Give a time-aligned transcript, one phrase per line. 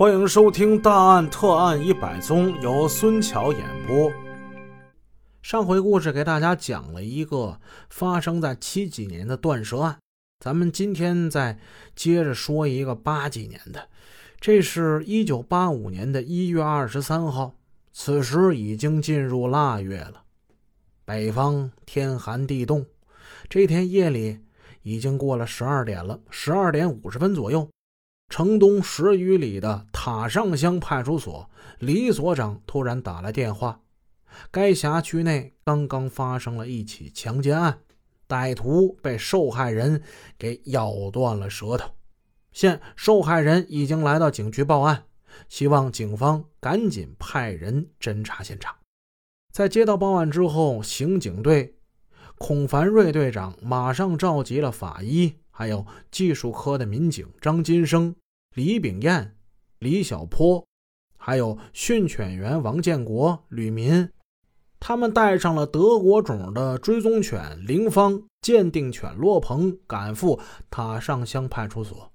[0.00, 4.10] 欢迎收听《大案特案一百宗》，由孙桥演播。
[5.42, 9.98] 上回故事给大家讲了一个发生在七几年的断舌案，
[10.42, 11.58] 咱们今天再
[11.94, 13.88] 接着说一个八几年的。
[14.40, 17.54] 这是一九八五年的一月二十三号，
[17.92, 20.22] 此时已经进入腊月了，
[21.04, 22.86] 北方天寒地冻。
[23.50, 24.38] 这天夜里
[24.80, 27.68] 已经过了十二点了，十二点五十分左右。
[28.30, 33.82] 城东十余里的塔上乡派出所李所长突然打来电话，
[34.50, 37.80] 该辖区内刚刚发生了一起强奸案，
[38.26, 40.02] 歹徒被受害人
[40.38, 41.90] 给咬断了舌头。
[42.50, 45.04] 现受害人已经来到警局报案，
[45.50, 48.74] 希望警方赶紧派人侦查现场。
[49.52, 51.74] 在接到报案之后，刑警队
[52.38, 55.34] 孔凡瑞队长马上召集了法医。
[55.50, 58.16] 还有技术科的民警张金生、
[58.54, 59.36] 李炳彦、
[59.80, 60.62] 李小坡，
[61.16, 64.10] 还有训犬员王建国、吕民，
[64.78, 70.38] 他们带上了德国种的追踪犬林芳、鉴定犬洛鹏，赶赴
[70.70, 72.12] 塔上乡派出所。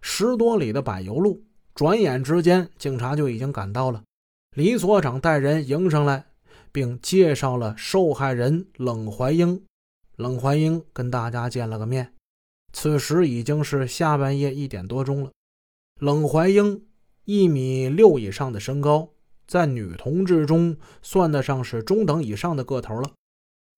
[0.00, 4.02] 十多里的柏油路，转眼之间，警察就已经赶到了。
[4.56, 6.26] 李所长带人迎上来，
[6.72, 9.62] 并介绍了受害人冷怀英。
[10.16, 12.12] 冷怀英跟大家见了个面。
[12.72, 15.30] 此时已经是下半夜一点多钟了。
[16.00, 16.84] 冷怀英
[17.24, 19.10] 一米六以上的身高，
[19.46, 23.12] 在女同志中算得上是中等以上的个头了。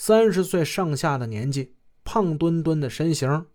[0.00, 3.46] 三十岁上下的年纪，胖墩墩的身形，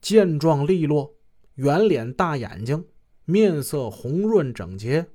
[0.00, 1.14] 健壮利落，
[1.56, 2.84] 圆脸大眼睛，
[3.24, 5.08] 面色红润整洁。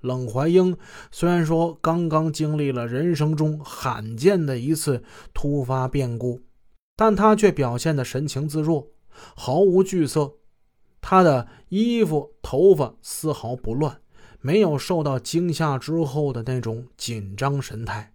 [0.00, 0.76] 冷怀英
[1.10, 6.42] 虽然说刚刚经历了人生中罕见的一次突发变故，
[6.96, 8.88] 但他却表现得神情自若。
[9.34, 10.34] 毫无惧色，
[11.08, 14.00] 他的衣服、头发丝毫不乱，
[14.40, 18.12] 没有受到惊吓之后的那种紧张神态。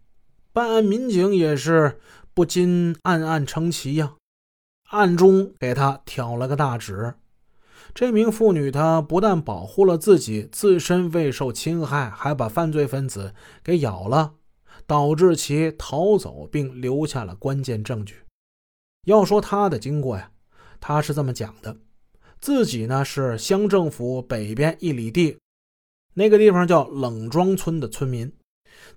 [0.52, 2.02] 办案民警也是
[2.34, 4.16] 不禁暗暗称奇呀，
[4.90, 7.14] 暗中给他挑了个大指。
[7.96, 14.34] 这名妇女，她不但保护了自己，自身未受侵害，还把犯罪分子给咬了，
[14.86, 18.16] 导致其逃走，并留下了关键证据。
[19.06, 20.30] 要说他的经过呀。
[20.82, 21.78] 他是这么讲的：
[22.42, 25.38] 自己呢是乡政府北边一里地，
[26.16, 28.34] 那个地方叫冷庄村的村民，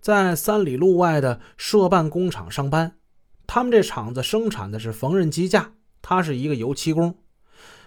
[0.00, 2.96] 在三里路外的社办工厂上班。
[3.46, 7.18] 他们这厂子生产的是缝纫机架，他是一个油漆工，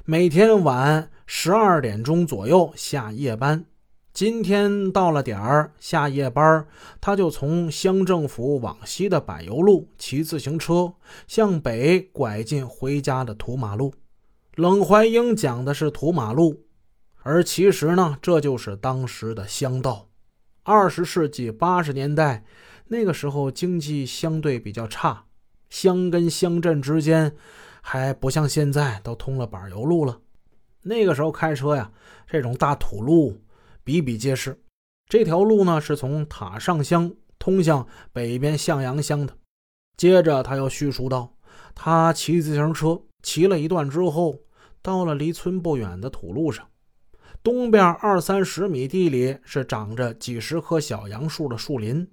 [0.05, 3.65] 每天晚十二点钟左右下夜班。
[4.13, 6.67] 今天到了点儿下夜班，
[7.01, 10.93] 他就从乡政府往西的柏油路骑自行车
[11.27, 13.91] 向北拐进回家的土马路。
[14.57, 16.65] 冷怀英讲的是土马路，
[17.21, 20.09] 而其实呢，这就是当时的乡道。
[20.63, 22.43] 二十世纪八十年代，
[22.87, 25.25] 那个时候经济相对比较差，
[25.69, 27.35] 乡跟乡镇之间
[27.83, 30.19] 还不像现在都通了柏油路了。
[30.81, 31.91] 那个时候开车呀，
[32.25, 33.39] 这种大土路。
[33.83, 34.59] 比比皆是。
[35.07, 39.37] 这条路呢，是从塔上乡通向北边向阳乡的。
[39.97, 41.31] 接着，他又叙述道：
[41.75, 44.39] 他骑自行车骑了一段之后，
[44.81, 46.67] 到了离村不远的土路上，
[47.43, 52.09] 东边二三十米地里是长着几十棵小杨树的树林。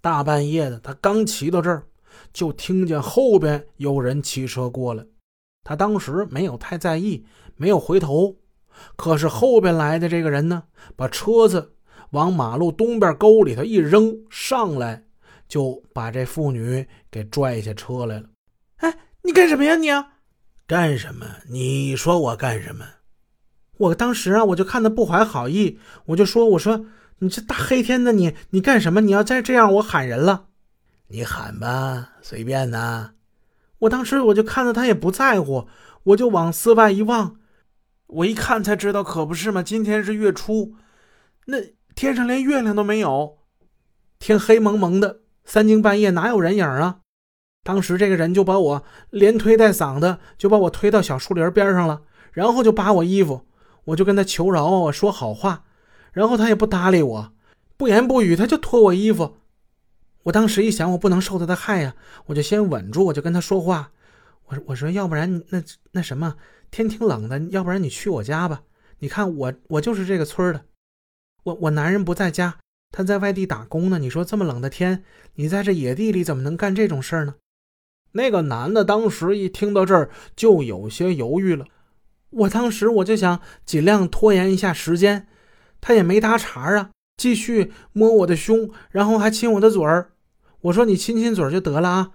[0.00, 1.86] 大半夜的，他刚骑到这儿，
[2.32, 5.06] 就听见后边有人骑车过来。
[5.64, 7.24] 他当时没有太在意，
[7.56, 8.36] 没有回头。
[8.96, 10.64] 可是后边来的这个人呢，
[10.96, 11.74] 把车子
[12.10, 15.04] 往马路东边沟里头一扔，上来
[15.46, 18.28] 就把这妇女给拽下车来了。
[18.76, 19.88] 哎，你干什么呀你？
[20.72, 21.26] 干什么？
[21.50, 22.86] 你说我干什么？
[23.76, 26.86] 我当时啊，我就看他不怀好意，我就说：“我说
[27.18, 29.02] 你这大黑天的，你你干什么？
[29.02, 30.46] 你要再这样，我喊人了。”
[31.08, 33.10] 你喊吧，随便呐。
[33.80, 35.68] 我当时我就看到他也不在乎，
[36.04, 37.36] 我就往寺外一望。
[38.06, 39.62] 我一看才知道，可不是嘛！
[39.62, 40.74] 今天是月初，
[41.44, 41.58] 那
[41.94, 43.36] 天上连月亮都没有，
[44.18, 47.00] 天黑蒙蒙的，三更半夜哪有人影啊？
[47.64, 53.46] 当时这个人就把我连推带搡的，就把我推到小树林边上了，然后就扒我衣服，
[53.84, 55.64] 我就跟他求饶，我说好话，
[56.12, 57.32] 然后他也不搭理我，
[57.76, 59.36] 不言不语，他就脱我衣服。
[60.24, 61.94] 我当时一想，我不能受他的害呀，
[62.26, 63.92] 我就先稳住，我就跟他说话，
[64.46, 65.62] 我我说要不然那
[65.92, 66.36] 那什么。
[66.70, 68.62] 天挺冷的，要不然你去我家吧。
[69.00, 70.64] 你看我，我就是这个村的。
[71.42, 72.56] 我我男人不在家，
[72.90, 73.98] 他在外地打工呢。
[73.98, 75.04] 你说这么冷的天，
[75.34, 77.34] 你在这野地里怎么能干这种事儿呢？
[78.12, 81.66] 那个男的当时一听到这儿就有些犹豫了。
[82.30, 85.26] 我当时我就想尽量拖延一下时间，
[85.80, 90.12] 他也没搭茬啊，继续摸我的胸，然后还亲我的嘴儿。
[90.62, 92.10] 我说你亲亲嘴就得了啊！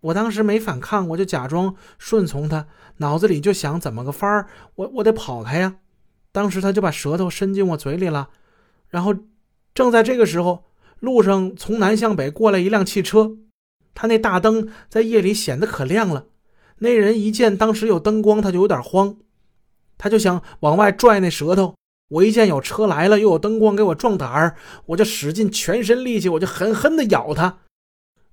[0.00, 2.66] 我当时没反抗，我就假装顺从他，
[2.98, 4.46] 脑子里就想怎么个法儿，
[4.76, 5.76] 我我得跑开呀。
[6.32, 8.30] 当时他就把舌头伸进我嘴里了，
[8.88, 9.14] 然后
[9.74, 10.64] 正在这个时候，
[10.98, 13.36] 路上从南向北过来一辆汽车，
[13.94, 16.26] 他那大灯在夜里显得可亮了。
[16.78, 19.16] 那人一见当时有灯光，他就有点慌，
[19.98, 21.74] 他就想往外拽那舌头。
[22.08, 24.56] 我一见有车来了，又有灯光给我壮胆儿，
[24.86, 27.60] 我就使尽全身力气，我就狠狠地咬他。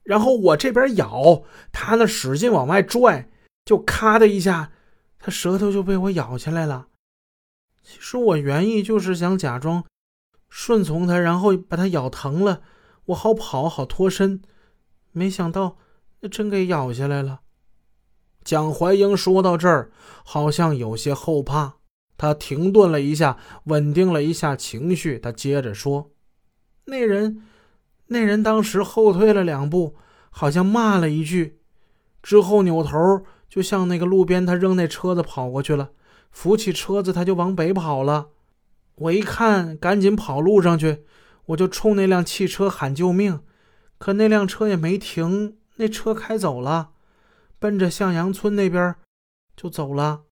[0.04, 3.30] 然后我这边咬，他那使劲往外拽，
[3.64, 4.72] 就咔的一下，
[5.20, 6.88] 他舌头就被我咬下来了。
[7.84, 9.86] 其实我原意就是想假装
[10.50, 12.62] 顺从他，然后把他咬疼了，
[13.06, 14.42] 我好跑好脱身。
[15.12, 15.78] 没想到
[16.32, 17.42] 真给咬下来了。
[18.44, 19.92] 蒋怀英说到这儿，
[20.24, 21.76] 好像有些后怕，
[22.18, 26.12] 他停顿了一下，稳定了一下情绪，他接着说
[26.86, 27.44] ：“那人。”
[28.12, 29.96] 那人当时后退了两步，
[30.32, 31.60] 好像骂了一句，
[32.24, 32.98] 之后扭头
[33.48, 35.92] 就向那个路边他扔那车子跑过去了，
[36.32, 38.30] 扶起车子他就往北跑了。
[38.96, 41.04] 我一看，赶紧跑路上去，
[41.46, 43.42] 我就冲那辆汽车喊救命，
[44.00, 46.90] 可那辆车也没停，那车开走了，
[47.60, 48.96] 奔着向阳村那边
[49.56, 50.24] 就走了。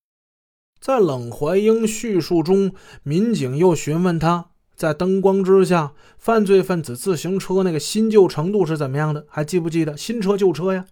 [0.79, 2.73] 在冷怀英叙述中，
[3.03, 4.49] 民警又询问他。
[4.75, 9.25] 在灯光之下，犯罪分子自行车那个新旧程度是怎么样的？
[9.27, 10.85] 还记不记得新车旧车呀？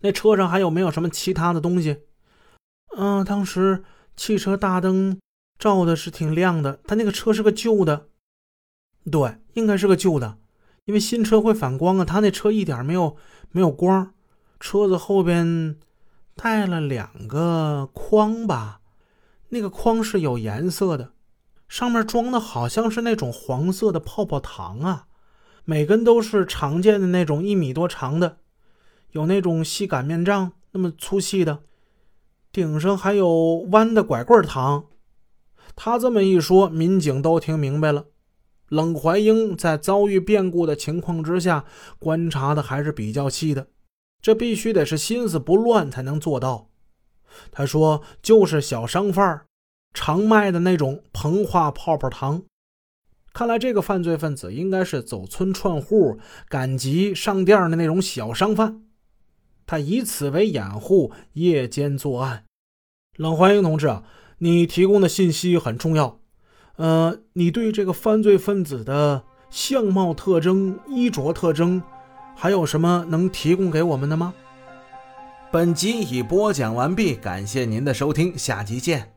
[0.00, 2.02] 那车上还有没有什么其他的东西？
[2.96, 3.84] 嗯，当时
[4.16, 5.20] 汽车大灯
[5.56, 6.80] 照的是挺亮的。
[6.84, 8.08] 他那个车是个旧的，
[9.10, 10.36] 对，应该是个旧的，
[10.86, 12.04] 因为新车会反光啊。
[12.04, 13.16] 他那车一点没有
[13.52, 14.12] 没有光，
[14.58, 15.76] 车子后边
[16.34, 18.80] 带了两个筐吧，
[19.50, 21.12] 那个筐是有颜色的。
[21.68, 25.06] 上面装的好像是那种黄色的泡泡糖啊，
[25.64, 28.38] 每根都是常见的那种一米多长的，
[29.10, 31.64] 有那种细擀面杖那么粗细的，
[32.52, 34.86] 顶上还有弯的拐棍糖。
[35.74, 38.06] 他这么一说，民警都听明白了。
[38.68, 41.64] 冷怀英在遭遇变故的情况之下，
[41.98, 43.68] 观察的还是比较细的，
[44.20, 46.70] 这必须得是心思不乱才能做到。
[47.50, 49.42] 他说：“就是小商贩。”
[49.94, 52.42] 常卖的那种膨化泡泡糖，
[53.32, 56.18] 看来这个犯罪分子应该是走村串户、
[56.50, 58.82] 赶集上店的那种小商贩，
[59.64, 62.44] 他以此为掩护，夜间作案。
[63.16, 64.04] 冷怀英同志啊，
[64.38, 66.20] 你提供的信息很重要。
[66.76, 71.82] 呃，你对这个犯罪分子的相貌特征、衣着特征，
[72.34, 74.34] 还有什么能提供给我们的吗？
[75.50, 79.15] 本集已播讲完毕，感谢您的收听，下集见。